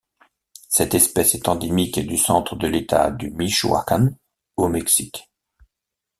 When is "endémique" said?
1.47-1.99